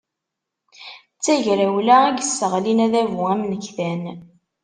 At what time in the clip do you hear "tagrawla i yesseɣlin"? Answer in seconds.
1.23-2.79